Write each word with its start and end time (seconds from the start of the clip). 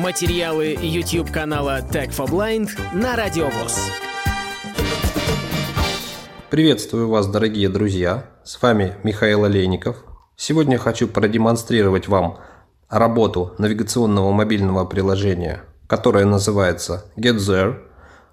Материалы 0.00 0.78
YouTube 0.80 1.30
канала 1.30 1.82
Tech 1.82 2.08
for 2.08 2.26
Blind 2.26 2.70
на 2.94 3.16
Радиовоз. 3.16 3.90
Приветствую 6.48 7.10
вас, 7.10 7.26
дорогие 7.26 7.68
друзья! 7.68 8.24
С 8.42 8.62
вами 8.62 8.96
Михаил 9.02 9.44
Олейников. 9.44 10.02
Сегодня 10.36 10.78
хочу 10.78 11.06
продемонстрировать 11.06 12.08
вам 12.08 12.38
работу 12.88 13.54
навигационного 13.58 14.32
мобильного 14.32 14.86
приложения, 14.86 15.64
которое 15.86 16.24
называется 16.24 17.04
Get 17.18 17.36
There, 17.36 17.82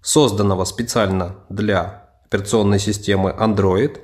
созданного 0.00 0.64
специально 0.64 1.36
для 1.50 2.08
операционной 2.24 2.78
системы 2.78 3.36
Android 3.38 3.98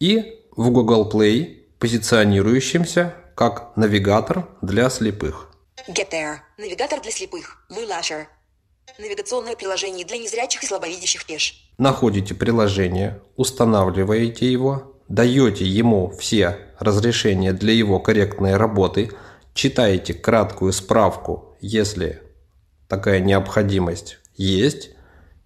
и 0.00 0.42
в 0.56 0.70
Google 0.70 1.08
Play, 1.08 1.66
позиционирующимся 1.78 3.14
как 3.36 3.76
навигатор 3.76 4.48
для 4.60 4.90
слепых. 4.90 5.55
Get 5.88 6.10
There. 6.10 6.38
Навигатор 6.58 7.00
для 7.00 7.12
слепых. 7.12 7.64
Лашер. 7.70 8.26
Навигационное 8.98 9.54
приложение 9.54 10.04
для 10.04 10.18
незрячих 10.18 10.64
и 10.64 10.66
слабовидящих 10.66 11.24
пеш. 11.26 11.70
Находите 11.78 12.34
приложение, 12.34 13.20
устанавливаете 13.36 14.50
его, 14.50 14.96
даете 15.08 15.64
ему 15.64 16.10
все 16.10 16.58
разрешения 16.80 17.52
для 17.52 17.72
его 17.72 18.00
корректной 18.00 18.56
работы, 18.56 19.10
читаете 19.54 20.14
краткую 20.14 20.72
справку, 20.72 21.56
если 21.60 22.22
такая 22.88 23.20
необходимость 23.20 24.18
есть, 24.34 24.90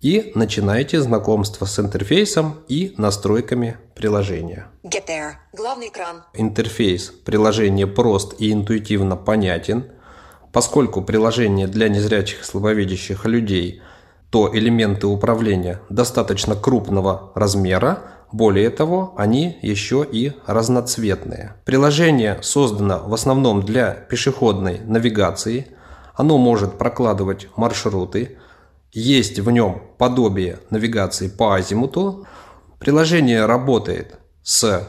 и 0.00 0.32
начинаете 0.34 1.00
знакомство 1.00 1.64
с 1.64 1.78
интерфейсом 1.78 2.64
и 2.68 2.94
настройками 2.98 3.78
приложения. 3.94 4.66
Get 4.82 5.06
There. 5.06 5.34
Главный 5.52 5.88
экран. 5.88 6.24
Интерфейс 6.34 7.12
приложения 7.24 7.86
прост 7.86 8.34
и 8.38 8.52
интуитивно 8.52 9.16
понятен. 9.16 9.92
Поскольку 10.54 11.02
приложение 11.02 11.66
для 11.66 11.88
незрячих 11.88 12.42
и 12.42 12.44
слабовидящих 12.44 13.24
людей, 13.24 13.82
то 14.30 14.48
элементы 14.56 15.08
управления 15.08 15.80
достаточно 15.90 16.54
крупного 16.54 17.32
размера, 17.34 18.04
более 18.30 18.70
того, 18.70 19.14
они 19.16 19.58
еще 19.62 20.06
и 20.08 20.32
разноцветные. 20.46 21.56
Приложение 21.64 22.38
создано 22.40 23.02
в 23.04 23.12
основном 23.12 23.64
для 23.64 23.90
пешеходной 23.94 24.78
навигации. 24.78 25.66
Оно 26.14 26.38
может 26.38 26.78
прокладывать 26.78 27.48
маршруты, 27.56 28.38
есть 28.92 29.40
в 29.40 29.50
нем 29.50 29.82
подобие 29.98 30.60
навигации 30.70 31.26
по 31.26 31.56
азимуту. 31.56 32.28
Приложение 32.78 33.44
работает 33.46 34.20
с 34.44 34.88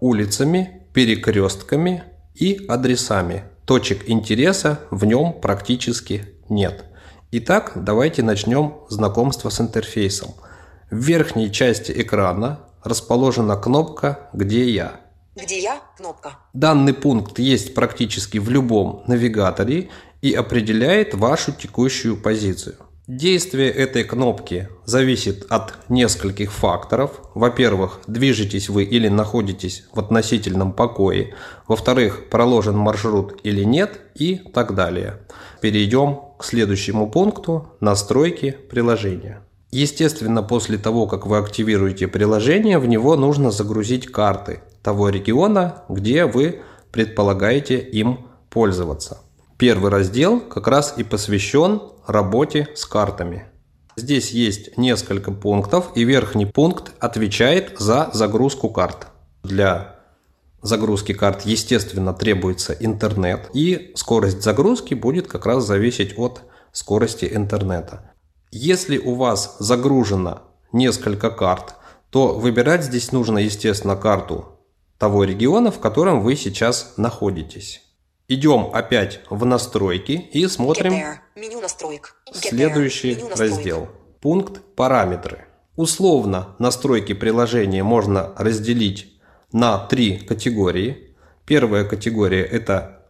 улицами, 0.00 0.82
перекрестками 0.92 2.02
и 2.34 2.66
адресами. 2.68 3.44
Точек 3.70 4.08
интереса 4.08 4.80
в 4.90 5.04
нем 5.04 5.32
практически 5.32 6.24
нет. 6.48 6.86
Итак, 7.30 7.74
давайте 7.76 8.20
начнем 8.20 8.78
знакомство 8.88 9.48
с 9.48 9.60
интерфейсом. 9.60 10.34
В 10.90 10.96
верхней 10.96 11.52
части 11.52 11.92
экрана 11.94 12.64
расположена 12.82 13.54
кнопка 13.54 14.28
«Где 14.32 14.68
я?». 14.68 15.02
Где 15.36 15.60
я? 15.60 15.80
Кнопка. 15.96 16.32
Данный 16.52 16.94
пункт 16.94 17.38
есть 17.38 17.72
практически 17.72 18.38
в 18.38 18.50
любом 18.50 19.04
навигаторе 19.06 19.90
и 20.20 20.32
определяет 20.32 21.14
вашу 21.14 21.52
текущую 21.52 22.16
позицию. 22.16 22.74
Действие 23.12 23.70
этой 23.70 24.04
кнопки 24.04 24.68
зависит 24.84 25.44
от 25.48 25.74
нескольких 25.88 26.52
факторов. 26.52 27.20
Во-первых, 27.34 27.98
движетесь 28.06 28.68
вы 28.68 28.84
или 28.84 29.08
находитесь 29.08 29.82
в 29.92 29.98
относительном 29.98 30.72
покое. 30.72 31.34
Во-вторых, 31.66 32.28
проложен 32.30 32.76
маршрут 32.76 33.40
или 33.42 33.64
нет 33.64 34.00
и 34.14 34.36
так 34.36 34.76
далее. 34.76 35.16
Перейдем 35.60 36.20
к 36.38 36.44
следующему 36.44 37.10
пункту– 37.10 37.72
настройки 37.80 38.56
приложения. 38.70 39.42
Естественно, 39.72 40.44
после 40.44 40.78
того, 40.78 41.08
как 41.08 41.26
вы 41.26 41.38
активируете 41.38 42.06
приложение, 42.06 42.78
в 42.78 42.86
него 42.86 43.16
нужно 43.16 43.50
загрузить 43.50 44.06
карты 44.06 44.60
того 44.84 45.08
региона, 45.08 45.82
где 45.88 46.26
вы 46.26 46.60
предполагаете 46.92 47.76
им 47.76 48.28
пользоваться. 48.50 49.18
Первый 49.60 49.90
раздел 49.90 50.40
как 50.40 50.68
раз 50.68 50.94
и 50.96 51.04
посвящен 51.04 51.82
работе 52.06 52.68
с 52.74 52.86
картами. 52.86 53.44
Здесь 53.94 54.30
есть 54.30 54.78
несколько 54.78 55.32
пунктов, 55.32 55.90
и 55.94 56.04
верхний 56.04 56.46
пункт 56.46 56.92
отвечает 56.98 57.78
за 57.78 58.08
загрузку 58.14 58.70
карт. 58.70 59.08
Для 59.42 59.96
загрузки 60.62 61.12
карт, 61.12 61.42
естественно, 61.44 62.14
требуется 62.14 62.72
интернет, 62.72 63.50
и 63.52 63.92
скорость 63.96 64.42
загрузки 64.42 64.94
будет 64.94 65.26
как 65.26 65.44
раз 65.44 65.66
зависеть 65.66 66.18
от 66.18 66.40
скорости 66.72 67.28
интернета. 67.30 68.14
Если 68.50 68.96
у 68.96 69.14
вас 69.14 69.56
загружено 69.58 70.40
несколько 70.72 71.28
карт, 71.28 71.74
то 72.08 72.32
выбирать 72.32 72.84
здесь 72.84 73.12
нужно, 73.12 73.36
естественно, 73.36 73.94
карту 73.94 74.58
того 74.96 75.24
региона, 75.24 75.70
в 75.70 75.80
котором 75.80 76.22
вы 76.22 76.34
сейчас 76.36 76.94
находитесь. 76.96 77.89
Идем 78.30 78.70
опять 78.72 79.18
в 79.28 79.44
настройки 79.44 80.12
и 80.12 80.46
смотрим 80.46 80.92
Меню 81.34 81.60
настроек. 81.60 82.14
следующий 82.32 83.16
Меню 83.16 83.28
настроек. 83.28 83.50
раздел. 83.52 83.88
Пункт 84.20 84.60
«Параметры». 84.76 85.46
Условно 85.74 86.54
настройки 86.60 87.12
приложения 87.12 87.82
можно 87.82 88.32
разделить 88.38 89.20
на 89.50 89.84
три 89.88 90.16
категории. 90.18 91.12
Первая 91.44 91.84
категория– 91.84 92.44
это 92.52 93.04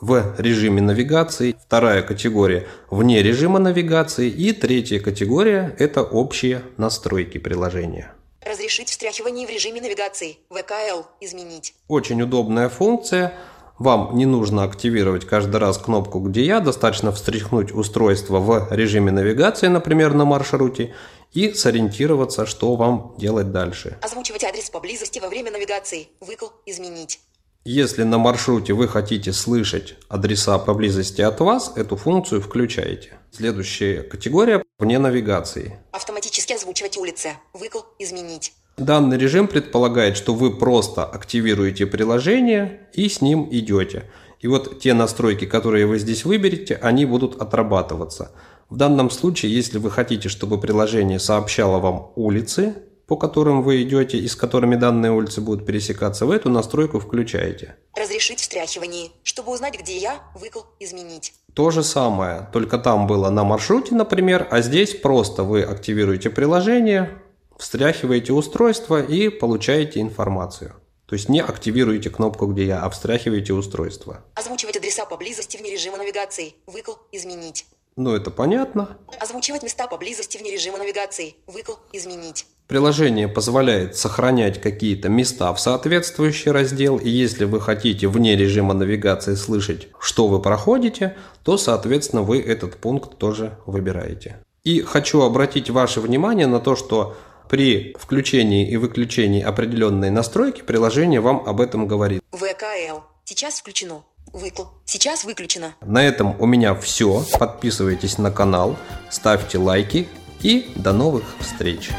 в 0.00 0.34
режиме 0.38 0.80
навигации, 0.80 1.54
вторая 1.62 2.00
категория– 2.00 2.66
вне 2.90 3.22
режима 3.22 3.58
навигации 3.58 4.30
и 4.30 4.54
третья 4.54 4.98
категория– 4.98 5.76
это 5.78 6.02
общие 6.02 6.62
настройки 6.78 7.36
приложения. 7.36 8.14
Разрешить 8.40 8.88
встряхивание 8.88 9.46
в 9.46 9.50
режиме 9.50 9.82
навигации. 9.82 10.38
ВКЛ. 10.48 11.02
Изменить. 11.20 11.74
Очень 11.86 12.22
удобная 12.22 12.70
функция. 12.70 13.34
Вам 13.78 14.16
не 14.16 14.26
нужно 14.26 14.64
активировать 14.64 15.24
каждый 15.24 15.58
раз 15.58 15.78
кнопку 15.78 16.18
«Где 16.18 16.44
я», 16.44 16.60
достаточно 16.60 17.12
встряхнуть 17.12 17.72
устройство 17.72 18.40
в 18.40 18.68
режиме 18.72 19.12
навигации, 19.12 19.68
например, 19.68 20.14
на 20.14 20.24
маршруте, 20.24 20.94
и 21.32 21.52
сориентироваться, 21.52 22.44
что 22.44 22.74
вам 22.74 23.14
делать 23.18 23.52
дальше. 23.52 23.98
Озвучивать 24.02 24.42
адрес 24.42 24.70
поблизости 24.70 25.20
во 25.20 25.28
время 25.28 25.52
навигации. 25.52 26.08
Выкл. 26.20 26.46
Изменить. 26.66 27.20
Если 27.64 28.02
на 28.02 28.18
маршруте 28.18 28.72
вы 28.72 28.88
хотите 28.88 29.32
слышать 29.32 29.96
адреса 30.08 30.58
поблизости 30.58 31.20
от 31.20 31.38
вас, 31.40 31.72
эту 31.76 31.96
функцию 31.96 32.40
включаете. 32.40 33.18
Следующая 33.30 34.02
категория– 34.02 34.64
вне 34.78 34.98
навигации. 34.98 35.78
Автоматически 35.92 36.54
озвучивать 36.54 36.96
улицы. 36.96 37.32
Выкл. 37.52 37.80
Изменить. 37.98 38.54
Данный 38.78 39.18
режим 39.18 39.48
предполагает, 39.48 40.16
что 40.16 40.34
вы 40.34 40.56
просто 40.56 41.04
активируете 41.04 41.84
приложение 41.84 42.88
и 42.94 43.08
с 43.08 43.20
ним 43.20 43.48
идете. 43.50 44.04
И 44.38 44.46
вот 44.46 44.78
те 44.78 44.94
настройки, 44.94 45.46
которые 45.46 45.86
вы 45.86 45.98
здесь 45.98 46.24
выберете, 46.24 46.78
они 46.80 47.04
будут 47.04 47.42
отрабатываться. 47.42 48.30
В 48.70 48.76
данном 48.76 49.10
случае, 49.10 49.52
если 49.52 49.78
вы 49.78 49.90
хотите, 49.90 50.28
чтобы 50.28 50.60
приложение 50.60 51.18
сообщало 51.18 51.78
вам 51.78 52.12
улицы, 52.14 52.76
по 53.08 53.16
которым 53.16 53.62
вы 53.62 53.82
идете 53.82 54.18
и 54.18 54.28
с 54.28 54.36
которыми 54.36 54.76
данные 54.76 55.10
улицы 55.10 55.40
будут 55.40 55.66
пересекаться, 55.66 56.26
вы 56.26 56.36
эту 56.36 56.50
настройку 56.50 57.00
включаете. 57.00 57.74
Разрешить 57.96 58.38
встряхивание. 58.38 59.08
Чтобы 59.24 59.52
узнать, 59.52 59.80
где 59.80 59.96
я, 59.96 60.20
выкл. 60.34 60.60
Изменить. 60.78 61.32
То 61.54 61.70
же 61.70 61.82
самое, 61.82 62.48
только 62.52 62.78
там 62.78 63.08
было 63.08 63.30
на 63.30 63.42
маршруте, 63.42 63.94
например, 63.94 64.46
а 64.50 64.60
здесь 64.60 64.94
просто 64.94 65.42
вы 65.42 65.62
активируете 65.62 66.30
приложение, 66.30 67.10
встряхиваете 67.58 68.32
устройство 68.32 69.02
и 69.02 69.28
получаете 69.28 70.00
информацию. 70.00 70.74
То 71.06 71.14
есть 71.14 71.28
не 71.28 71.40
активируете 71.40 72.10
кнопку 72.10 72.46
«Где 72.46 72.66
я», 72.66 72.82
а 72.82 72.90
встряхиваете 72.90 73.52
устройство. 73.52 74.24
Озвучивать 74.34 74.76
адреса 74.76 75.04
поблизости 75.06 75.56
вне 75.56 75.70
режима 75.70 75.96
навигации. 75.96 76.54
Выкл. 76.66 76.92
Изменить. 77.12 77.66
Ну, 77.96 78.14
это 78.14 78.30
понятно. 78.30 78.96
Озвучивать 79.18 79.62
места 79.62 79.88
поблизости 79.88 80.38
вне 80.38 80.52
режима 80.52 80.78
навигации. 80.78 81.34
Выкл. 81.46 81.72
Изменить. 81.92 82.46
Приложение 82.68 83.26
позволяет 83.26 83.96
сохранять 83.96 84.60
какие-то 84.60 85.08
места 85.08 85.52
в 85.54 85.58
соответствующий 85.58 86.50
раздел, 86.50 86.98
и 86.98 87.08
если 87.08 87.46
вы 87.46 87.62
хотите 87.62 88.06
вне 88.06 88.36
режима 88.36 88.74
навигации 88.74 89.34
слышать, 89.34 89.88
что 89.98 90.28
вы 90.28 90.42
проходите, 90.42 91.16
то, 91.42 91.56
соответственно, 91.56 92.20
вы 92.20 92.40
этот 92.40 92.76
пункт 92.76 93.16
тоже 93.16 93.58
выбираете. 93.64 94.44
И 94.64 94.82
хочу 94.82 95.22
обратить 95.22 95.70
ваше 95.70 96.02
внимание 96.02 96.46
на 96.46 96.60
то, 96.60 96.76
что 96.76 97.16
при 97.48 97.94
включении 97.98 98.68
и 98.68 98.76
выключении 98.76 99.42
определенной 99.42 100.10
настройки 100.10 100.62
приложение 100.62 101.20
вам 101.20 101.42
об 101.46 101.60
этом 101.60 101.86
говорит. 101.86 102.22
ВКЛ. 102.32 103.00
Сейчас 103.24 103.60
включено. 103.60 104.04
Выкл. 104.32 104.64
Сейчас 104.84 105.24
выключено. 105.24 105.74
На 105.80 106.06
этом 106.06 106.38
у 106.40 106.46
меня 106.46 106.74
все. 106.74 107.24
Подписывайтесь 107.38 108.18
на 108.18 108.30
канал, 108.30 108.76
ставьте 109.10 109.58
лайки 109.58 110.08
и 110.42 110.70
до 110.76 110.92
новых 110.92 111.24
встреч. 111.40 111.90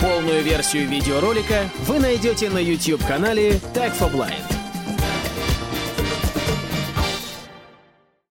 Полную 0.00 0.42
версию 0.42 0.88
видеоролика 0.88 1.68
вы 1.86 1.98
найдете 1.98 2.50
на 2.50 2.58
YouTube-канале 2.58 3.60
Tech 3.74 3.98
for 3.98 4.12
Blind. 4.12 4.57